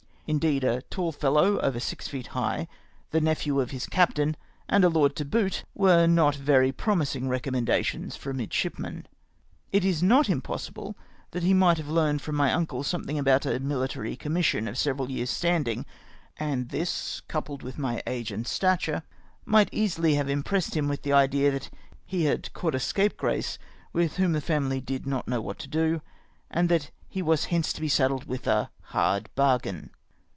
Lideed, 0.27 0.63
a 0.63 0.81
tall 0.83 1.11
fellow, 1.11 1.59
over 1.59 1.77
six 1.77 2.07
feet 2.07 2.27
high, 2.27 2.69
the 3.09 3.19
nephew 3.19 3.59
of 3.59 3.71
his 3.71 3.85
captain, 3.85 4.37
and 4.69 4.85
a 4.85 4.87
lord 4.87 5.13
to 5.17 5.25
boot, 5.25 5.65
were 5.75 6.07
not 6.07 6.35
very 6.35 6.71
promising 6.71 7.25
recommenda 7.27 7.83
tions 7.83 8.15
for 8.15 8.29
a 8.29 8.33
midshipman. 8.33 9.07
It 9.73 9.83
is 9.83 10.01
not 10.01 10.29
impossible 10.29 10.95
that 11.31 11.43
he 11.43 11.53
might 11.53 11.75
have 11.77 11.89
learned 11.89 12.21
from 12.21 12.35
my 12.35 12.53
uncle 12.53 12.81
something 12.81 13.19
about 13.19 13.45
a 13.45 13.59
mihtary 13.59 14.17
commission 14.17 14.69
of 14.69 14.77
several 14.77 15.11
years' 15.11 15.29
standing; 15.31 15.85
and 16.37 16.69
this, 16.69 17.21
coupled 17.27 17.61
with 17.61 17.77
my 17.77 18.01
age 18.07 18.31
and 18.31 18.47
stature, 18.47 19.03
might 19.43 19.67
easily 19.73 20.13
have 20.13 20.29
impressed 20.29 20.77
him 20.77 20.87
with 20.87 21.01
the 21.01 21.11
idea 21.11 21.51
that 21.51 21.69
he 22.05 22.23
had 22.23 22.53
caught 22.53 22.73
a 22.73 22.79
scapegrace 22.79 23.59
with 23.91 24.15
whom 24.15 24.31
the 24.31 24.39
family 24.39 24.79
did 24.79 25.05
not 25.05 25.27
know 25.27 25.41
what 25.41 25.59
to 25.59 25.67
do, 25.67 26.01
and 26.49 26.69
that 26.69 26.89
he 27.09 27.21
was 27.21 27.45
hence 27.45 27.73
to 27.73 27.81
be 27.81 27.89
saddled 27.89 28.23
with 28.23 28.47
a" 28.47 28.71
hard 28.95 29.29
bargain." 29.35 29.89